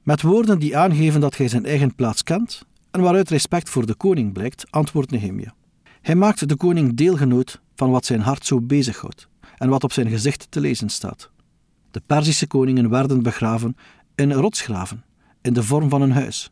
Met 0.04 0.22
woorden 0.22 0.60
die 0.60 0.78
aangeven 0.78 1.22
dat 1.22 1.38
hij 1.38 1.48
zijn 1.48 1.66
eigen 1.66 1.96
plaats 1.96 2.24
kent 2.24 2.66
en 2.92 3.02
waaruit 3.02 3.30
respect 3.30 3.70
voor 3.70 3.86
de 3.86 3.96
koning 3.96 4.34
blijkt, 4.34 4.66
antwoordt 4.70 5.12
Nehemia. 5.12 5.54
Hij 6.02 6.16
maakt 6.16 6.50
de 6.50 6.56
koning 6.56 6.96
deelgenoot 6.96 7.62
van 7.76 7.92
wat 7.92 8.06
zijn 8.06 8.20
hart 8.20 8.46
zo 8.46 8.62
bezighoudt 8.62 9.28
en 9.58 9.70
wat 9.70 9.84
op 9.84 9.92
zijn 9.92 10.10
gezicht 10.10 10.48
te 10.50 10.60
lezen 10.60 10.90
staat. 10.90 11.30
De 11.92 12.02
Perzische 12.06 12.48
koningen 12.48 12.90
werden 12.90 13.24
begraven 13.24 13.76
in 14.16 14.32
rotsgraven, 14.32 15.04
in 15.42 15.54
de 15.54 15.64
vorm 15.64 15.90
van 15.90 16.02
een 16.02 16.12
huis. 16.12 16.52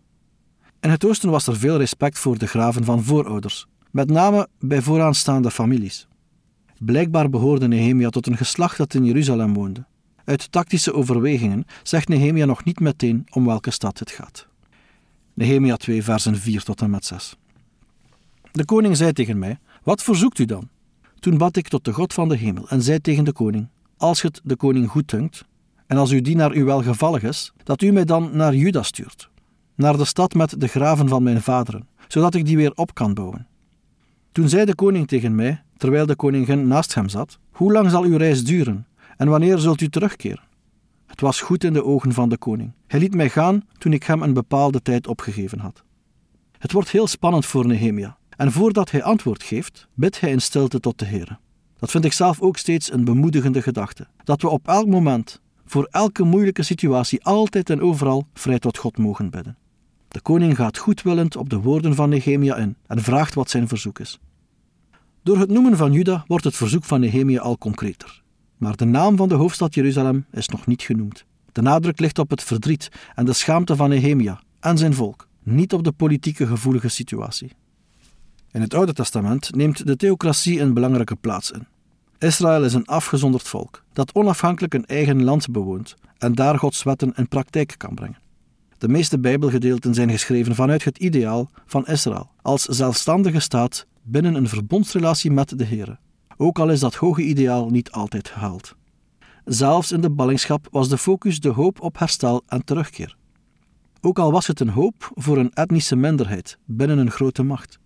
In 0.80 0.90
het 0.90 1.06
oosten 1.06 1.30
was 1.30 1.48
er 1.48 1.58
veel 1.58 1.78
respect 1.78 2.20
voor 2.20 2.38
de 2.38 2.48
graven 2.48 2.84
van 2.84 3.04
voorouders, 3.04 3.66
met 3.92 4.10
name 4.10 4.48
bij 4.60 4.82
vooraanstaande 4.82 5.52
families. 5.52 6.08
Blijkbaar 6.80 7.30
behoorde 7.30 7.68
Nehemia 7.68 8.10
tot 8.10 8.28
een 8.28 8.38
geslacht 8.38 8.78
dat 8.78 8.94
in 8.94 9.06
Jeruzalem 9.06 9.54
woonde. 9.54 9.86
Uit 10.30 10.52
tactische 10.52 10.94
overwegingen 10.94 11.66
zegt 11.84 12.08
Nehemia 12.08 12.46
nog 12.46 12.64
niet 12.64 12.80
meteen 12.80 13.28
om 13.30 13.46
welke 13.46 13.72
stad 13.72 14.00
het 14.00 14.12
gaat. 14.12 14.48
Nehemia 15.34 15.76
2, 15.76 16.04
versen 16.04 16.36
4 16.36 16.64
tot 16.64 16.82
en 16.82 16.90
met 16.90 17.06
6. 17.06 17.36
De 18.52 18.66
koning 18.66 18.98
zei 18.98 19.14
tegen 19.14 19.40
mij: 19.40 19.60
Wat 19.84 20.04
verzoekt 20.04 20.40
u 20.40 20.46
dan? 20.46 20.70
Toen 21.20 21.38
bad 21.38 21.56
ik 21.56 21.68
tot 21.68 21.86
de 21.86 21.94
God 21.94 22.14
van 22.14 22.30
de 22.30 22.36
hemel 22.36 22.70
en 22.70 22.82
zei 22.82 23.00
tegen 23.00 23.24
de 23.24 23.32
koning: 23.32 23.68
Als 23.98 24.22
het 24.22 24.42
de 24.44 24.56
koning 24.56 24.90
goed 24.90 25.10
dunkt, 25.10 25.46
en 25.88 25.98
als 25.98 26.12
uw 26.12 26.22
dienaar 26.22 26.56
u 26.56 26.64
welgevallig 26.64 27.24
is, 27.24 27.54
dat 27.64 27.82
u 27.82 27.92
mij 27.92 28.06
dan 28.06 28.30
naar 28.34 28.56
Juda 28.56 28.84
stuurt, 28.84 29.30
naar 29.76 29.98
de 29.98 30.06
stad 30.06 30.34
met 30.34 30.62
de 30.62 30.68
graven 30.68 31.08
van 31.08 31.24
mijn 31.24 31.42
vaderen, 31.42 31.88
zodat 32.08 32.36
ik 32.36 32.46
die 32.46 32.58
weer 32.58 32.72
op 32.76 32.94
kan 32.94 33.14
bouwen. 33.14 33.48
Toen 34.32 34.50
zei 34.50 34.66
de 34.66 34.76
koning 34.76 35.08
tegen 35.08 35.36
mij, 35.36 35.64
terwijl 35.78 36.06
de 36.06 36.16
koningin 36.16 36.68
naast 36.68 36.94
hem 36.94 37.10
zat: 37.10 37.40
Hoe 37.52 37.72
lang 37.72 37.90
zal 37.90 38.04
uw 38.04 38.18
reis 38.18 38.44
duren 38.44 38.88
en 39.20 39.28
wanneer 39.28 39.58
zult 39.58 39.82
u 39.82 39.90
terugkeren? 39.90 40.44
Het 41.06 41.22
was 41.22 41.42
goed 41.42 41.64
in 41.64 41.74
de 41.74 41.84
ogen 41.84 42.14
van 42.14 42.30
de 42.30 42.38
koning. 42.38 42.72
Hij 42.88 43.00
liet 43.00 43.16
mij 43.16 43.30
gaan 43.30 43.64
toen 43.78 43.94
ik 43.94 44.04
hem 44.04 44.22
een 44.22 44.34
bepaalde 44.34 44.82
tijd 44.82 45.08
opgegeven 45.08 45.60
had. 45.60 45.84
Het 46.58 46.72
wordt 46.72 46.90
heel 46.90 47.08
spannend 47.08 47.46
voor 47.46 47.68
Nehemia, 47.68 48.18
en 48.30 48.52
voordat 48.52 48.92
hij 48.92 49.04
antwoord 49.04 49.44
geeft, 49.44 49.88
bidt 49.94 50.20
hij 50.20 50.32
in 50.32 50.42
stilte 50.42 50.80
tot 50.80 51.00
de 51.00 51.06
Heer. 51.06 51.40
Dat 51.80 51.92
vind 51.92 52.06
ik 52.06 52.14
zelf 52.14 52.42
ook 52.42 52.58
steeds 52.58 52.92
een 52.92 53.04
bemoedigende 53.04 53.62
gedachte. 53.62 54.08
Dat 54.24 54.42
we 54.42 54.50
op 54.50 54.68
elk 54.68 54.88
moment, 54.88 55.42
voor 55.66 55.88
elke 55.92 56.24
moeilijke 56.24 56.64
situatie, 56.64 57.24
altijd 57.24 57.70
en 57.70 57.82
overal 57.82 58.28
vrij 58.34 58.60
tot 58.60 58.78
God 58.78 58.98
mogen 58.98 59.30
bidden. 59.30 59.58
De 60.08 60.22
koning 60.22 60.56
gaat 60.56 60.78
goedwillend 60.78 61.36
op 61.36 61.50
de 61.50 61.60
woorden 61.60 61.96
van 61.96 62.10
Nehemia 62.10 62.56
in 62.56 62.76
en 62.88 63.02
vraagt 63.02 63.34
wat 63.34 63.50
zijn 63.50 63.68
verzoek 63.68 64.00
is. 64.00 64.20
Door 65.24 65.38
het 65.38 65.50
noemen 65.50 65.78
van 65.78 65.92
Juda 65.92 66.24
wordt 66.28 66.44
het 66.44 66.56
verzoek 66.56 66.84
van 66.84 67.00
Nehemia 67.00 67.42
al 67.42 67.58
concreter. 67.58 68.22
Maar 68.60 68.76
de 68.76 68.86
naam 68.86 69.18
van 69.18 69.30
de 69.30 69.36
hoofdstad 69.36 69.74
Jeruzalem 69.74 70.26
is 70.32 70.48
nog 70.48 70.66
niet 70.66 70.82
genoemd. 70.82 71.26
De 71.52 71.62
nadruk 71.62 72.00
ligt 72.00 72.20
op 72.20 72.30
het 72.30 72.44
verdriet 72.44 72.90
en 73.16 73.26
de 73.26 73.34
schaamte 73.34 73.76
van 73.76 73.90
Nehemia 73.90 74.42
en 74.60 74.78
zijn 74.78 74.94
volk, 74.94 75.28
niet 75.44 75.74
op 75.74 75.84
de 75.84 75.92
politieke 75.92 76.48
gevoelige 76.48 76.88
situatie. 76.88 77.52
In 78.52 78.62
het 78.62 78.74
Oude 78.74 78.94
Testament 78.94 79.56
neemt 79.56 79.86
de 79.86 79.96
theocratie 79.96 80.60
een 80.60 80.74
belangrijke 80.74 81.16
plaats 81.16 81.52
in. 81.52 81.68
Israël 82.18 82.64
is 82.64 82.74
een 82.74 82.86
afgezonderd 82.86 83.48
volk 83.48 83.84
dat 83.94 84.14
onafhankelijk 84.14 84.74
een 84.74 84.86
eigen 84.86 85.24
land 85.24 85.52
bewoont 85.52 85.96
en 86.18 86.34
daar 86.34 86.60
Gods 86.60 86.84
wetten 86.84 87.14
in 87.16 87.28
praktijk 87.28 87.74
kan 87.78 87.94
brengen. 87.96 88.20
De 88.78 88.88
meeste 88.88 89.20
Bijbelgedeelten 89.20 89.94
zijn 89.94 90.10
geschreven 90.10 90.56
vanuit 90.56 90.84
het 90.84 90.98
ideaal 90.98 91.50
van 91.66 91.86
Israël 91.88 92.30
als 92.42 92.64
zelfstandige 92.64 93.40
staat 93.40 93.86
binnen 94.04 94.36
een 94.36 94.50
verbondsrelatie 94.50 95.32
met 95.32 95.58
de 95.58 95.64
Heer, 95.64 96.00
ook 96.42 96.60
al 96.60 96.70
is 96.70 96.80
dat 96.80 96.96
hoge 96.96 97.22
ideaal 97.22 97.70
niet 97.70 97.92
altijd 97.92 98.28
gehaald. 98.28 98.76
zelfs 99.46 99.92
in 99.92 100.02
de 100.02 100.10
ballingschap 100.10 100.68
was 100.72 100.90
de 100.90 100.98
focus 100.98 101.40
de 101.40 101.50
hoop 101.50 101.82
op 101.82 102.00
herstel 102.00 102.44
en 102.48 102.64
terugkeer. 102.64 103.16
Ook 104.02 104.20
al 104.20 104.32
was 104.32 104.48
het 104.48 104.60
een 104.60 104.70
hoop 104.70 105.12
voor 105.16 105.38
een 105.38 105.54
etnische 105.54 105.96
minderheid 105.96 106.58
binnen 106.66 106.98
een 106.98 107.12
grote 107.12 107.44
macht. 107.44 107.80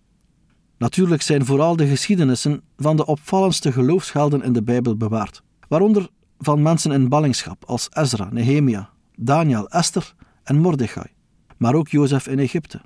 Natuurlijk 0.78 1.22
zijn 1.22 1.44
vooral 1.44 1.76
de 1.76 1.86
geschiedenissen 1.86 2.62
van 2.76 2.96
de 2.96 3.06
opvallendste 3.06 3.72
geloofshelden 3.72 4.42
in 4.42 4.52
de 4.52 4.62
Bijbel 4.62 4.96
bewaard, 4.96 5.42
waaronder 5.68 6.08
van 6.38 6.62
mensen 6.62 6.92
in 6.92 7.08
ballingschap 7.08 7.64
als 7.64 7.88
Ezra, 7.90 8.28
Nehemia, 8.32 8.90
Daniel, 9.16 9.68
Esther 9.68 10.14
en 10.42 10.60
Mordechai, 10.60 11.06
maar 11.56 11.74
ook 11.74 11.88
Jozef 11.88 12.26
in 12.26 12.38
Egypte. 12.38 12.80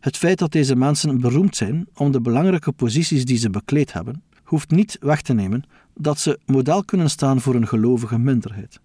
Het 0.00 0.16
feit 0.16 0.38
dat 0.38 0.52
deze 0.52 0.76
mensen 0.76 1.20
beroemd 1.20 1.56
zijn 1.56 1.86
om 1.94 2.12
de 2.12 2.20
belangrijke 2.20 2.72
posities 2.72 3.24
die 3.24 3.38
ze 3.38 3.50
bekleed 3.50 3.92
hebben, 3.92 4.22
hoeft 4.48 4.70
niet 4.70 4.96
weg 5.00 5.22
te 5.22 5.32
nemen 5.32 5.62
dat 5.94 6.18
ze 6.18 6.38
model 6.46 6.84
kunnen 6.84 7.10
staan 7.10 7.40
voor 7.40 7.54
een 7.54 7.68
gelovige 7.68 8.18
minderheid. 8.18 8.80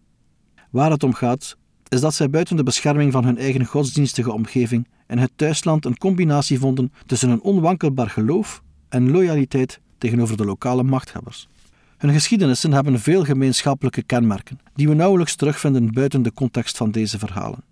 Waar 0.70 0.92
het 0.92 1.04
om 1.04 1.14
gaat, 1.14 1.58
is 1.88 2.02
dat 2.02 2.14
zij 2.14 2.30
buiten 2.30 2.56
de 2.56 2.64
bescherming 2.64 3.12
van 3.12 3.26
hun 3.26 3.38
eigen 3.38 3.66
godsdienstige 3.66 4.32
omgeving 4.32 4.88
in 5.08 5.18
het 5.18 5.32
thuisland 5.36 5.86
een 5.86 5.98
combinatie 5.98 6.60
vonden 6.60 6.94
tussen 7.06 7.30
een 7.30 7.42
onwankelbaar 7.42 8.10
geloof 8.10 8.62
en 8.90 9.12
loyaliteit 9.12 9.80
tegenover 9.98 10.38
de 10.38 10.46
lokale 10.46 10.84
machthebbers. 10.84 11.48
Hun 11.98 12.14
geschiedenissen 12.14 12.74
hebben 12.74 13.00
veel 13.00 13.24
gemeenschappelijke 13.24 14.04
kenmerken, 14.04 14.60
die 14.76 14.88
we 14.88 14.94
nauwelijks 14.94 15.36
terugvinden 15.36 15.94
buiten 15.94 16.22
de 16.22 16.34
context 16.34 16.78
van 16.78 16.92
deze 16.92 17.20
verhalen. 17.20 17.64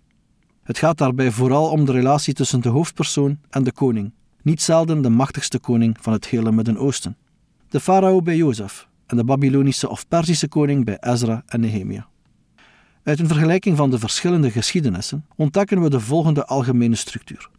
Het 0.62 0.78
gaat 0.78 0.98
daarbij 0.98 1.30
vooral 1.30 1.70
om 1.70 1.84
de 1.84 1.92
relatie 1.92 2.34
tussen 2.34 2.60
de 2.60 2.68
hoofdpersoon 2.68 3.38
en 3.50 3.64
de 3.64 3.72
koning, 3.72 4.12
niet 4.42 4.62
zelden 4.62 5.02
de 5.02 5.10
machtigste 5.10 5.58
koning 5.58 5.96
van 6.00 6.12
het 6.12 6.26
hele 6.26 6.52
Midden-Oosten. 6.52 7.16
De 7.72 7.80
farao 7.80 8.22
bij 8.22 8.36
Jozef 8.36 8.88
en 9.06 9.16
de 9.16 9.24
Babylonische 9.24 9.88
of 9.88 10.08
Perzische 10.08 10.48
koning 10.48 10.84
bij 10.84 10.98
Ezra 11.00 11.42
en 11.46 11.60
Nehemia. 11.60 12.06
Uit 13.02 13.20
een 13.20 13.26
vergelijking 13.26 13.76
van 13.76 13.90
de 13.90 13.98
verschillende 13.98 14.50
geschiedenissen 14.50 15.26
ontdekken 15.36 15.82
we 15.82 15.90
de 15.90 16.00
volgende 16.00 16.46
algemene 16.46 16.94
structuur. 16.94 17.50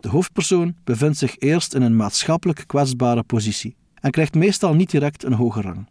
De 0.00 0.08
hoofdpersoon 0.08 0.74
bevindt 0.84 1.18
zich 1.18 1.38
eerst 1.38 1.74
in 1.74 1.82
een 1.82 1.96
maatschappelijk 1.96 2.64
kwetsbare 2.66 3.22
positie 3.22 3.76
en 3.94 4.10
krijgt 4.10 4.34
meestal 4.34 4.74
niet 4.74 4.90
direct 4.90 5.24
een 5.24 5.32
hoge 5.32 5.60
rang. 5.60 5.88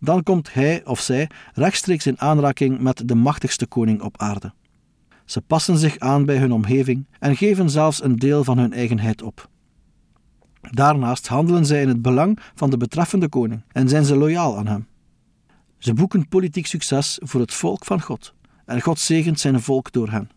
Dan 0.00 0.22
komt 0.22 0.54
hij 0.54 0.84
of 0.84 1.00
zij 1.00 1.30
rechtstreeks 1.54 2.06
in 2.06 2.20
aanraking 2.20 2.80
met 2.80 3.02
de 3.08 3.14
machtigste 3.14 3.66
koning 3.66 4.02
op 4.02 4.18
aarde. 4.20 4.52
Ze 5.24 5.40
passen 5.40 5.78
zich 5.78 5.98
aan 5.98 6.24
bij 6.24 6.36
hun 6.36 6.52
omgeving 6.52 7.06
en 7.18 7.36
geven 7.36 7.70
zelfs 7.70 8.02
een 8.02 8.16
deel 8.16 8.44
van 8.44 8.58
hun 8.58 8.72
eigenheid 8.72 9.22
op. 9.22 9.48
Daarnaast 10.70 11.26
handelen 11.26 11.66
zij 11.66 11.82
in 11.82 11.88
het 11.88 12.02
belang 12.02 12.38
van 12.54 12.70
de 12.70 12.76
betreffende 12.76 13.28
koning 13.28 13.62
en 13.72 13.88
zijn 13.88 14.04
ze 14.04 14.16
loyaal 14.16 14.56
aan 14.56 14.66
hem. 14.66 14.86
Ze 15.78 15.94
boeken 15.94 16.28
politiek 16.28 16.66
succes 16.66 17.18
voor 17.22 17.40
het 17.40 17.54
volk 17.54 17.84
van 17.84 18.00
God 18.02 18.34
en 18.64 18.80
God 18.80 18.98
zegent 18.98 19.40
zijn 19.40 19.60
volk 19.60 19.92
door 19.92 20.10
hen. 20.10 20.30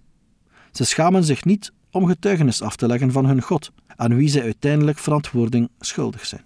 Ze 0.72 0.84
schamen 0.84 1.24
zich 1.24 1.46
niet 1.46 1.72
om 1.92 2.06
getuigenis 2.06 2.62
af 2.62 2.76
te 2.76 2.88
leggen 2.88 3.12
van 3.12 3.26
hun 3.26 3.42
God, 3.42 3.72
aan 3.96 4.16
wie 4.16 4.28
zij 4.28 4.42
uiteindelijk 4.42 4.98
verantwoording 4.98 5.70
schuldig 5.80 6.26
zijn. 6.26 6.44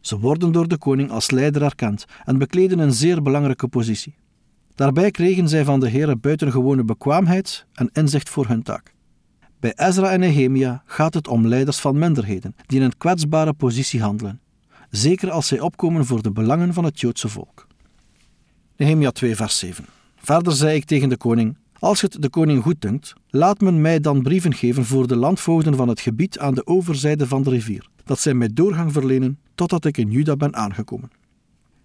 Ze 0.00 0.18
worden 0.18 0.52
door 0.52 0.68
de 0.68 0.78
koning 0.78 1.10
als 1.10 1.30
leider 1.30 1.62
erkend 1.62 2.04
en 2.24 2.38
bekleden 2.38 2.78
een 2.78 2.92
zeer 2.92 3.22
belangrijke 3.22 3.68
positie. 3.68 4.14
Daarbij 4.74 5.10
kregen 5.10 5.48
zij 5.48 5.64
van 5.64 5.80
de 5.80 5.90
Heere 5.90 6.16
buitengewone 6.16 6.84
bekwaamheid 6.84 7.66
en 7.72 7.90
inzicht 7.92 8.28
voor 8.28 8.46
hun 8.46 8.62
taak. 8.62 8.94
Bij 9.60 9.72
Ezra 9.76 10.10
en 10.10 10.20
Nehemia 10.20 10.82
gaat 10.86 11.14
het 11.14 11.28
om 11.28 11.46
leiders 11.46 11.78
van 11.78 11.98
minderheden 11.98 12.56
die 12.66 12.78
in 12.78 12.84
een 12.84 12.96
kwetsbare 12.96 13.52
positie 13.52 14.02
handelen, 14.02 14.40
zeker 14.90 15.30
als 15.30 15.46
zij 15.46 15.60
opkomen 15.60 16.06
voor 16.06 16.22
de 16.22 16.30
belangen 16.30 16.74
van 16.74 16.84
het 16.84 17.00
Joodse 17.00 17.28
volk. 17.28 17.66
Nehemia 18.76 19.10
2, 19.10 19.36
vers 19.36 19.58
7. 19.58 19.84
Verder 20.16 20.52
zei 20.52 20.76
ik 20.76 20.84
tegen 20.84 21.08
de 21.08 21.16
koning: 21.16 21.56
Als 21.78 22.00
het 22.00 22.22
de 22.22 22.28
koning 22.28 22.62
goed 22.62 22.80
dunkt, 22.80 23.12
laat 23.28 23.60
men 23.60 23.80
mij 23.80 24.00
dan 24.00 24.22
brieven 24.22 24.54
geven 24.54 24.84
voor 24.84 25.06
de 25.06 25.16
landvoogden 25.16 25.76
van 25.76 25.88
het 25.88 26.00
gebied 26.00 26.38
aan 26.38 26.54
de 26.54 26.66
overzijde 26.66 27.26
van 27.26 27.42
de 27.42 27.50
rivier, 27.50 27.88
dat 28.04 28.18
zij 28.18 28.34
mij 28.34 28.48
doorgang 28.52 28.92
verlenen 28.92 29.38
totdat 29.54 29.84
ik 29.84 29.96
in 29.96 30.10
Juda 30.10 30.36
ben 30.36 30.56
aangekomen. 30.56 31.10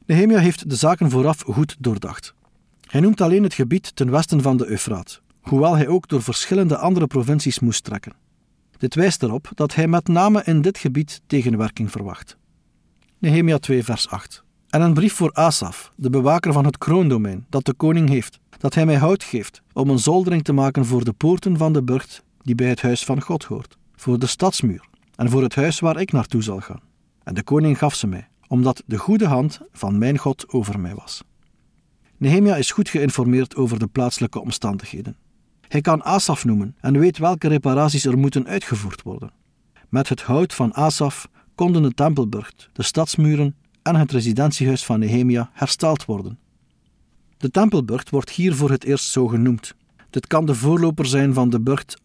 Nehemia 0.05 0.39
heeft 0.39 0.69
de 0.69 0.75
zaken 0.75 1.09
vooraf 1.09 1.41
goed 1.41 1.75
doordacht. 1.79 2.33
Hij 2.89 3.01
noemt 3.01 3.21
alleen 3.21 3.43
het 3.43 3.53
gebied 3.53 3.95
ten 3.95 4.11
westen 4.11 4.41
van 4.41 4.57
de 4.57 4.67
Eufraat, 4.67 5.21
hoewel 5.41 5.75
hij 5.75 5.87
ook 5.87 6.07
door 6.07 6.21
verschillende 6.21 6.77
andere 6.77 7.07
provincies 7.07 7.59
moest 7.59 7.83
trekken. 7.83 8.13
Dit 8.77 8.95
wijst 8.95 9.23
erop 9.23 9.51
dat 9.53 9.75
hij 9.75 9.87
met 9.87 10.07
name 10.07 10.43
in 10.43 10.61
dit 10.61 10.77
gebied 10.77 11.21
tegenwerking 11.27 11.91
verwacht. 11.91 12.37
Nehemia 13.17 13.57
2, 13.57 13.83
vers 13.83 14.09
8. 14.09 14.43
En 14.69 14.81
een 14.81 14.93
brief 14.93 15.13
voor 15.13 15.33
Asaf, 15.33 15.91
de 15.95 16.09
bewaker 16.09 16.53
van 16.53 16.65
het 16.65 16.77
kroondomein 16.77 17.45
dat 17.49 17.65
de 17.65 17.73
koning 17.73 18.09
heeft, 18.09 18.39
dat 18.57 18.75
hij 18.75 18.85
mij 18.85 18.95
hout 18.95 19.23
geeft 19.23 19.61
om 19.73 19.89
een 19.89 19.99
zoldering 19.99 20.43
te 20.43 20.53
maken 20.53 20.85
voor 20.85 21.03
de 21.03 21.13
poorten 21.13 21.57
van 21.57 21.73
de 21.73 21.83
burcht 21.83 22.23
die 22.41 22.55
bij 22.55 22.67
het 22.67 22.81
huis 22.81 23.03
van 23.03 23.21
God 23.21 23.43
hoort, 23.43 23.77
voor 23.95 24.19
de 24.19 24.25
stadsmuur 24.25 24.85
en 25.15 25.29
voor 25.29 25.43
het 25.43 25.55
huis 25.55 25.79
waar 25.79 25.99
ik 25.99 26.11
naartoe 26.11 26.43
zal 26.43 26.59
gaan. 26.59 26.81
En 27.23 27.33
de 27.33 27.43
koning 27.43 27.77
gaf 27.77 27.95
ze 27.95 28.07
mij, 28.07 28.27
omdat 28.47 28.83
de 28.85 28.97
goede 28.97 29.27
hand 29.27 29.59
van 29.71 29.97
mijn 29.97 30.17
God 30.17 30.49
over 30.49 30.79
mij 30.79 30.95
was. 30.95 31.23
Nehemia 32.17 32.55
is 32.55 32.71
goed 32.71 32.89
geïnformeerd 32.89 33.55
over 33.55 33.79
de 33.79 33.87
plaatselijke 33.87 34.41
omstandigheden. 34.41 35.15
Hij 35.71 35.81
kan 35.81 36.03
Asaf 36.03 36.45
noemen 36.45 36.75
en 36.79 36.99
weet 36.99 37.17
welke 37.17 37.47
reparaties 37.47 38.05
er 38.05 38.17
moeten 38.17 38.47
uitgevoerd 38.47 39.01
worden. 39.01 39.31
Met 39.89 40.09
het 40.09 40.21
hout 40.21 40.53
van 40.53 40.73
Asaf 40.73 41.27
konden 41.55 41.81
de 41.81 41.93
tempelburcht, 41.93 42.69
de 42.73 42.83
stadsmuren 42.83 43.55
en 43.81 43.95
het 43.95 44.11
residentiehuis 44.11 44.85
van 44.85 44.99
Nehemia 44.99 45.49
hersteld 45.53 46.05
worden. 46.05 46.39
De 47.37 47.51
tempelburcht 47.51 48.09
wordt 48.09 48.29
hier 48.29 48.55
voor 48.55 48.69
het 48.69 48.83
eerst 48.83 49.05
zo 49.05 49.27
genoemd. 49.27 49.75
Dit 50.09 50.27
kan 50.27 50.45
de 50.45 50.55
voorloper 50.55 51.05
zijn 51.05 51.33
van 51.33 51.49
de 51.49 51.61
burcht 51.61 52.01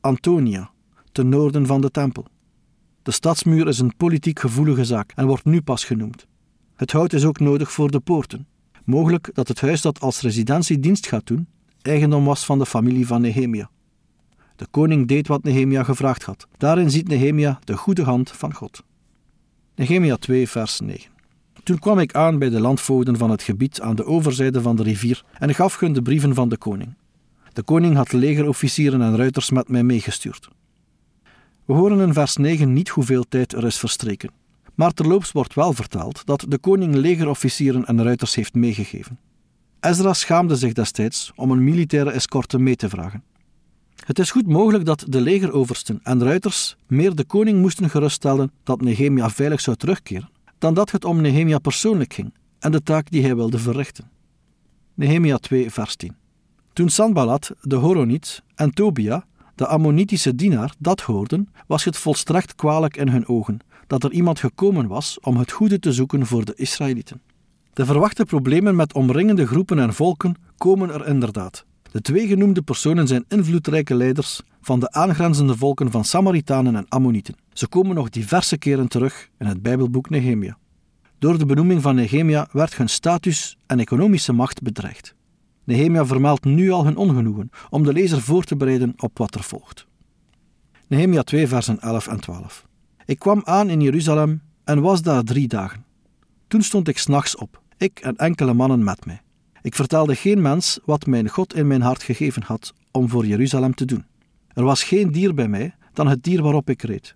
Antonia, 0.00 0.70
ten 1.12 1.28
noorden 1.28 1.66
van 1.66 1.80
de 1.80 1.90
tempel. 1.90 2.26
De 3.02 3.10
stadsmuur 3.10 3.68
is 3.68 3.78
een 3.78 3.96
politiek 3.96 4.38
gevoelige 4.38 4.84
zaak 4.84 5.12
en 5.14 5.26
wordt 5.26 5.44
nu 5.44 5.62
pas 5.62 5.84
genoemd. 5.84 6.26
Het 6.76 6.92
hout 6.92 7.12
is 7.12 7.24
ook 7.24 7.40
nodig 7.40 7.72
voor 7.72 7.90
de 7.90 8.00
poorten. 8.00 8.46
Mogelijk 8.84 9.30
dat 9.32 9.48
het 9.48 9.60
huis 9.60 9.80
dat 9.80 10.00
als 10.00 10.20
residentie 10.20 10.78
dienst 10.78 11.06
gaat 11.06 11.26
doen, 11.26 11.46
eigendom 11.82 12.24
was 12.24 12.44
van 12.44 12.58
de 12.58 12.66
familie 12.66 13.06
van 13.06 13.20
Nehemia. 13.20 13.70
De 14.56 14.66
koning 14.70 15.08
deed 15.08 15.28
wat 15.28 15.42
Nehemia 15.42 15.82
gevraagd 15.82 16.22
had. 16.22 16.46
Daarin 16.56 16.90
ziet 16.90 17.08
Nehemia 17.08 17.58
de 17.64 17.76
goede 17.76 18.02
hand 18.02 18.30
van 18.30 18.54
God. 18.54 18.82
Nehemia 19.74 20.16
2, 20.16 20.48
vers 20.48 20.80
9. 20.80 21.10
Toen 21.62 21.78
kwam 21.78 21.98
ik 21.98 22.14
aan 22.14 22.38
bij 22.38 22.48
de 22.48 22.60
landvoogden 22.60 23.16
van 23.16 23.30
het 23.30 23.42
gebied 23.42 23.80
aan 23.80 23.96
de 23.96 24.04
overzijde 24.04 24.62
van 24.62 24.76
de 24.76 24.82
rivier 24.82 25.24
en 25.38 25.54
gaf 25.54 25.78
hun 25.78 25.92
de 25.92 26.02
brieven 26.02 26.34
van 26.34 26.48
de 26.48 26.56
koning. 26.56 26.94
De 27.52 27.62
koning 27.62 27.96
had 27.96 28.12
legerofficieren 28.12 29.02
en 29.02 29.16
ruiters 29.16 29.50
met 29.50 29.68
mij 29.68 29.82
meegestuurd. 29.82 30.48
We 31.64 31.72
horen 31.72 32.00
in 32.00 32.12
vers 32.12 32.36
9 32.36 32.72
niet 32.72 32.88
hoeveel 32.88 33.24
tijd 33.28 33.52
er 33.52 33.64
is 33.64 33.78
verstreken, 33.78 34.30
maar 34.74 34.92
terloops 34.92 35.32
wordt 35.32 35.54
wel 35.54 35.72
verteld 35.72 36.26
dat 36.26 36.44
de 36.48 36.58
koning 36.58 36.94
legerofficieren 36.94 37.84
en 37.84 38.02
ruiters 38.02 38.34
heeft 38.34 38.54
meegegeven. 38.54 39.18
Ezra 39.82 40.12
schaamde 40.12 40.56
zich 40.56 40.72
destijds 40.72 41.32
om 41.34 41.50
een 41.50 41.64
militaire 41.64 42.10
escorte 42.10 42.58
mee 42.58 42.76
te 42.76 42.88
vragen. 42.88 43.22
Het 43.94 44.18
is 44.18 44.30
goed 44.30 44.46
mogelijk 44.46 44.84
dat 44.84 45.04
de 45.08 45.20
legeroversten 45.20 46.00
en 46.02 46.24
ruiters 46.24 46.76
meer 46.86 47.14
de 47.14 47.24
koning 47.24 47.60
moesten 47.60 47.90
geruststellen 47.90 48.52
dat 48.62 48.80
Nehemia 48.80 49.30
veilig 49.30 49.60
zou 49.60 49.76
terugkeren, 49.76 50.30
dan 50.58 50.74
dat 50.74 50.90
het 50.90 51.04
om 51.04 51.20
Nehemia 51.20 51.58
persoonlijk 51.58 52.14
ging 52.14 52.34
en 52.58 52.72
de 52.72 52.82
taak 52.82 53.10
die 53.10 53.22
hij 53.22 53.36
wilde 53.36 53.58
verrichten. 53.58 54.10
Nehemia 54.94 55.38
2, 55.38 55.70
vers 55.70 55.96
10. 55.96 56.16
Toen 56.72 56.88
Sanballat, 56.88 57.50
de 57.60 57.76
Horoniet, 57.76 58.42
en 58.54 58.70
Tobia, 58.70 59.24
de 59.54 59.66
Ammonitische 59.66 60.34
dienaar, 60.34 60.74
dat 60.78 61.00
hoorden, 61.00 61.48
was 61.66 61.84
het 61.84 61.96
volstrekt 61.96 62.54
kwalijk 62.54 62.96
in 62.96 63.08
hun 63.08 63.28
ogen 63.28 63.58
dat 63.86 64.04
er 64.04 64.12
iemand 64.12 64.38
gekomen 64.38 64.86
was 64.86 65.18
om 65.20 65.36
het 65.36 65.52
goede 65.52 65.78
te 65.78 65.92
zoeken 65.92 66.26
voor 66.26 66.44
de 66.44 66.54
Israëlieten. 66.54 67.20
De 67.74 67.84
verwachte 67.84 68.24
problemen 68.24 68.76
met 68.76 68.94
omringende 68.94 69.46
groepen 69.46 69.78
en 69.78 69.94
volken 69.94 70.34
komen 70.56 70.90
er 70.90 71.06
inderdaad. 71.06 71.64
De 71.92 72.00
twee 72.00 72.26
genoemde 72.26 72.62
personen 72.62 73.06
zijn 73.06 73.24
invloedrijke 73.28 73.94
leiders 73.94 74.40
van 74.60 74.80
de 74.80 74.90
aangrenzende 74.90 75.56
volken 75.56 75.90
van 75.90 76.04
Samaritanen 76.04 76.76
en 76.76 76.86
Ammonieten. 76.88 77.34
Ze 77.52 77.68
komen 77.68 77.94
nog 77.94 78.10
diverse 78.10 78.58
keren 78.58 78.88
terug 78.88 79.28
in 79.38 79.46
het 79.46 79.62
Bijbelboek 79.62 80.10
Nehemia. 80.10 80.58
Door 81.18 81.38
de 81.38 81.46
benoeming 81.46 81.82
van 81.82 81.94
Nehemia 81.94 82.48
werd 82.52 82.76
hun 82.76 82.88
status 82.88 83.58
en 83.66 83.80
economische 83.80 84.32
macht 84.32 84.62
bedreigd. 84.62 85.14
Nehemia 85.64 86.06
vermeldt 86.06 86.44
nu 86.44 86.70
al 86.70 86.84
hun 86.84 86.96
ongenoegen 86.96 87.50
om 87.70 87.82
de 87.82 87.92
lezer 87.92 88.20
voor 88.20 88.44
te 88.44 88.56
bereiden 88.56 88.94
op 88.96 89.18
wat 89.18 89.34
er 89.34 89.42
volgt. 89.42 89.86
Nehemia 90.86 91.22
2, 91.22 91.48
versen 91.48 91.80
11 91.80 92.06
en 92.06 92.20
12. 92.20 92.66
Ik 93.04 93.18
kwam 93.18 93.40
aan 93.44 93.70
in 93.70 93.80
Jeruzalem 93.80 94.42
en 94.64 94.80
was 94.80 95.02
daar 95.02 95.22
drie 95.22 95.48
dagen. 95.48 95.84
Toen 96.52 96.62
stond 96.62 96.88
ik 96.88 96.98
s'nachts 96.98 97.36
op, 97.36 97.62
ik 97.76 97.98
en 97.98 98.16
enkele 98.16 98.54
mannen 98.54 98.84
met 98.84 99.06
mij. 99.06 99.20
Ik 99.62 99.74
vertelde 99.74 100.14
geen 100.14 100.40
mens 100.40 100.78
wat 100.84 101.06
mijn 101.06 101.28
God 101.28 101.54
in 101.54 101.66
mijn 101.66 101.82
hart 101.82 102.02
gegeven 102.02 102.42
had 102.42 102.74
om 102.90 103.08
voor 103.08 103.26
Jeruzalem 103.26 103.74
te 103.74 103.84
doen. 103.84 104.04
Er 104.48 104.64
was 104.64 104.82
geen 104.82 105.12
dier 105.12 105.34
bij 105.34 105.48
mij 105.48 105.74
dan 105.92 106.06
het 106.06 106.24
dier 106.24 106.42
waarop 106.42 106.70
ik 106.70 106.82
reed. 106.82 107.14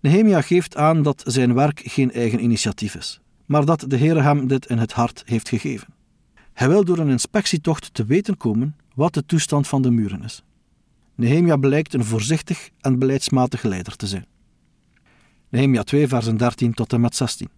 Nehemia 0.00 0.40
geeft 0.40 0.76
aan 0.76 1.02
dat 1.02 1.22
zijn 1.26 1.54
werk 1.54 1.82
geen 1.84 2.12
eigen 2.12 2.42
initiatief 2.42 2.94
is, 2.94 3.20
maar 3.46 3.64
dat 3.64 3.84
de 3.88 3.96
Heer 3.96 4.22
hem 4.22 4.46
dit 4.46 4.66
in 4.66 4.78
het 4.78 4.92
hart 4.92 5.22
heeft 5.26 5.48
gegeven. 5.48 5.94
Hij 6.52 6.68
wil 6.68 6.84
door 6.84 6.98
een 6.98 7.08
inspectietocht 7.08 7.94
te 7.94 8.04
weten 8.04 8.36
komen 8.36 8.76
wat 8.94 9.14
de 9.14 9.26
toestand 9.26 9.68
van 9.68 9.82
de 9.82 9.90
muren 9.90 10.22
is. 10.22 10.42
Nehemia 11.14 11.56
blijkt 11.56 11.94
een 11.94 12.04
voorzichtig 12.04 12.70
en 12.80 12.98
beleidsmatig 12.98 13.62
leider 13.62 13.96
te 13.96 14.06
zijn. 14.06 14.26
Nehemia 15.48 15.82
2, 15.82 16.08
versen 16.08 16.36
13 16.36 16.74
tot 16.74 16.92
en 16.92 17.00
met 17.00 17.16
16. 17.16 17.48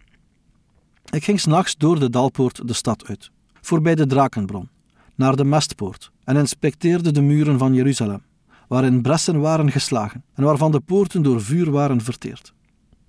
Ik 1.10 1.24
ging 1.24 1.40
s'nachts 1.40 1.76
door 1.76 1.98
de 1.98 2.10
dalpoort 2.10 2.68
de 2.68 2.72
stad 2.72 3.06
uit, 3.06 3.30
voorbij 3.60 3.94
de 3.94 4.06
drakenbron, 4.06 4.68
naar 5.14 5.36
de 5.36 5.44
mestpoort 5.44 6.10
en 6.24 6.36
inspecteerde 6.36 7.10
de 7.12 7.20
muren 7.20 7.58
van 7.58 7.74
Jeruzalem, 7.74 8.22
waarin 8.68 9.02
bressen 9.02 9.40
waren 9.40 9.70
geslagen 9.70 10.24
en 10.34 10.44
waarvan 10.44 10.72
de 10.72 10.80
poorten 10.80 11.22
door 11.22 11.42
vuur 11.42 11.70
waren 11.70 12.00
verteerd. 12.00 12.54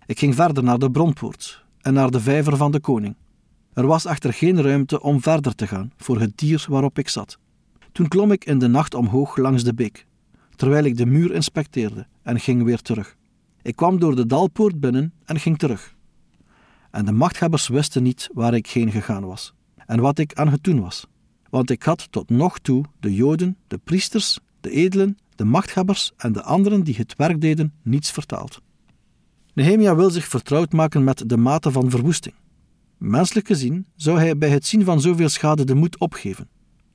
Ik 0.05 0.19
ging 0.19 0.35
verder 0.35 0.63
naar 0.63 0.79
de 0.79 0.91
bronpoort 0.91 1.65
en 1.81 1.93
naar 1.93 2.11
de 2.11 2.19
vijver 2.19 2.57
van 2.57 2.71
de 2.71 2.79
koning. 2.79 3.15
Er 3.73 3.87
was 3.87 4.05
echter 4.05 4.33
geen 4.33 4.61
ruimte 4.61 5.01
om 5.01 5.21
verder 5.21 5.55
te 5.55 5.67
gaan 5.67 5.91
voor 5.97 6.19
het 6.19 6.37
dier 6.37 6.65
waarop 6.69 6.99
ik 6.99 7.09
zat. 7.09 7.37
Toen 7.91 8.07
klom 8.07 8.31
ik 8.31 8.45
in 8.45 8.59
de 8.59 8.67
nacht 8.67 8.93
omhoog 8.93 9.37
langs 9.37 9.63
de 9.63 9.73
beek, 9.73 10.05
terwijl 10.55 10.83
ik 10.83 10.97
de 10.97 11.05
muur 11.05 11.33
inspecteerde 11.33 12.07
en 12.21 12.39
ging 12.39 12.63
weer 12.63 12.81
terug. 12.81 13.17
Ik 13.61 13.75
kwam 13.75 13.99
door 13.99 14.15
de 14.15 14.25
dalpoort 14.25 14.79
binnen 14.79 15.13
en 15.25 15.39
ging 15.39 15.57
terug. 15.57 15.92
En 16.93 17.05
de 17.05 17.11
machthebbers 17.11 17.67
wisten 17.67 18.03
niet 18.03 18.29
waar 18.33 18.53
ik 18.53 18.67
heen 18.67 18.91
gegaan 18.91 19.25
was 19.25 19.53
en 19.85 19.99
wat 19.99 20.19
ik 20.19 20.33
aan 20.33 20.47
het 20.47 20.63
doen 20.63 20.81
was. 20.81 21.07
Want 21.49 21.69
ik 21.69 21.83
had 21.83 22.11
tot 22.11 22.29
nog 22.29 22.59
toe 22.59 22.85
de 22.99 23.15
Joden, 23.15 23.57
de 23.67 23.77
priesters, 23.77 24.39
de 24.61 24.69
edelen, 24.69 25.17
de 25.35 25.45
machthebbers 25.45 26.11
en 26.17 26.31
de 26.31 26.43
anderen 26.43 26.83
die 26.83 26.95
het 26.95 27.15
werk 27.15 27.41
deden 27.41 27.73
niets 27.81 28.11
vertaald. 28.11 28.61
Nehemia 29.53 29.95
wil 29.95 30.09
zich 30.09 30.27
vertrouwd 30.27 30.71
maken 30.71 31.03
met 31.03 31.23
de 31.29 31.37
mate 31.37 31.71
van 31.71 31.89
verwoesting. 31.89 32.35
Menselijk 32.97 33.47
gezien 33.47 33.85
zou 33.95 34.19
hij 34.19 34.37
bij 34.37 34.49
het 34.49 34.65
zien 34.65 34.83
van 34.83 35.01
zoveel 35.01 35.29
schade 35.29 35.63
de 35.63 35.75
moed 35.75 35.99
opgeven. 35.99 36.49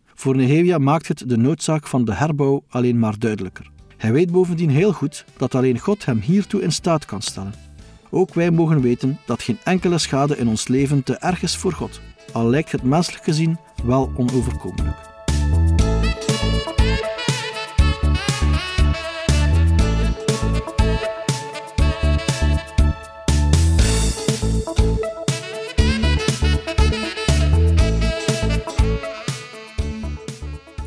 Voor 0.04 0.36
Nehemia 0.36 0.78
maakt 0.78 1.08
het 1.08 1.28
de 1.28 1.36
noodzaak 1.36 1.86
van 1.86 2.04
de 2.04 2.14
herbouw 2.14 2.64
alleen 2.68 2.98
maar 2.98 3.18
duidelijker. 3.18 3.70
Hij 3.96 4.12
weet 4.12 4.30
bovendien 4.30 4.70
heel 4.70 4.92
goed 4.92 5.24
dat 5.36 5.54
alleen 5.54 5.78
God 5.78 6.04
hem 6.04 6.18
hiertoe 6.20 6.62
in 6.62 6.72
staat 6.72 7.04
kan 7.04 7.22
stellen. 7.22 7.67
Ook 8.10 8.34
wij 8.34 8.50
mogen 8.50 8.80
weten 8.80 9.18
dat 9.26 9.42
geen 9.42 9.58
enkele 9.64 9.98
schade 9.98 10.36
in 10.36 10.48
ons 10.48 10.68
leven 10.68 11.02
te 11.02 11.16
erg 11.16 11.42
is 11.42 11.56
voor 11.56 11.72
God, 11.72 12.00
al 12.32 12.48
lijkt 12.48 12.72
het 12.72 12.82
menselijk 12.82 13.24
gezien 13.24 13.58
wel 13.84 14.12
onoverkomelijk. 14.16 14.96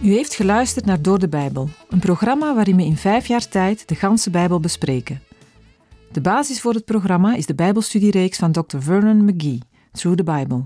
U 0.04 0.14
heeft 0.14 0.36
geluisterd 0.36 0.86
naar 0.86 1.02
Door 1.02 1.20
de 1.20 1.28
Bijbel, 1.28 1.70
een 1.90 2.00
programma 2.00 2.56
waarin 2.56 2.76
we 2.76 2.84
in 2.84 2.98
vijf 2.98 3.28
jaar 3.28 3.48
tijd 3.48 3.88
de 3.88 3.96
ganse 3.96 4.30
Bijbel 4.30 4.60
bespreken. 4.60 5.22
De 6.12 6.22
basis 6.22 6.62
voor 6.62 6.74
het 6.74 6.86
programma 6.86 7.36
is 7.36 7.46
de 7.46 7.56
Bijbelstudiereeks 7.56 8.38
van 8.38 8.52
Dr. 8.52 8.78
Vernon 8.78 9.26
McGee, 9.26 9.60
Through 9.92 10.18
the 10.18 10.24
Bible. 10.24 10.66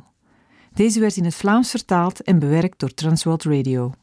Deze 0.73 0.99
werd 0.99 1.17
in 1.17 1.23
het 1.23 1.35
Vlaams 1.35 1.69
vertaald 1.69 2.21
en 2.21 2.39
bewerkt 2.39 2.79
door 2.79 2.93
Transworld 2.93 3.43
Radio. 3.43 3.93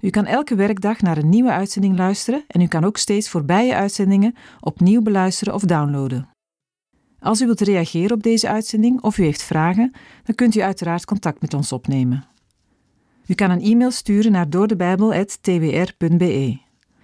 U 0.00 0.10
kan 0.10 0.26
elke 0.26 0.54
werkdag 0.54 1.00
naar 1.00 1.16
een 1.16 1.28
nieuwe 1.28 1.50
uitzending 1.50 1.96
luisteren 1.96 2.44
en 2.46 2.60
u 2.60 2.66
kan 2.66 2.84
ook 2.84 2.96
steeds 2.96 3.28
voorbije 3.28 3.74
uitzendingen 3.74 4.34
opnieuw 4.60 5.02
beluisteren 5.02 5.54
of 5.54 5.62
downloaden. 5.62 6.28
Als 7.20 7.40
u 7.40 7.46
wilt 7.46 7.60
reageren 7.60 8.16
op 8.16 8.22
deze 8.22 8.48
uitzending 8.48 9.02
of 9.02 9.18
u 9.18 9.22
heeft 9.22 9.42
vragen, 9.42 9.92
dan 10.24 10.34
kunt 10.34 10.54
u 10.54 10.60
uiteraard 10.60 11.04
contact 11.04 11.40
met 11.40 11.54
ons 11.54 11.72
opnemen. 11.72 12.24
U 13.26 13.34
kan 13.34 13.50
een 13.50 13.62
e-mail 13.62 13.90
sturen 13.90 14.32
naar 14.32 14.50
doordebijbel.twr.be. 14.50 16.68